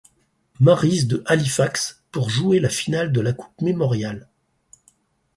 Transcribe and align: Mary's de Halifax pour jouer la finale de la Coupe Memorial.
Mary's 0.59 1.05
de 1.05 1.21
Halifax 1.27 2.01
pour 2.11 2.31
jouer 2.31 2.59
la 2.59 2.69
finale 2.69 3.11
de 3.11 3.21
la 3.21 3.33
Coupe 3.33 3.61
Memorial. 3.61 4.27